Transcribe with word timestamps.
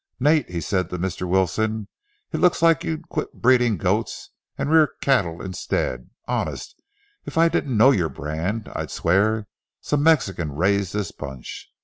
"Nate," 0.19 0.47
said 0.63 0.85
he 0.85 0.89
to 0.89 0.97
Mr. 0.97 1.27
Wilson, 1.29 1.87
"it 2.31 2.39
looks 2.39 2.63
like 2.63 2.83
you'd 2.83 3.07
quit 3.07 3.33
breeding 3.33 3.77
goats 3.77 4.31
and 4.57 4.71
rear 4.71 4.93
cattle 4.99 5.43
instead. 5.43 6.09
Honest, 6.27 6.81
if 7.27 7.37
I 7.37 7.47
didn't 7.49 7.77
know 7.77 7.91
your 7.91 8.09
brand, 8.09 8.67
I'd 8.73 8.89
swear 8.89 9.47
some 9.79 10.01
Mexican 10.01 10.53
raised 10.53 10.93
this 10.93 11.11
bunch. 11.11 11.71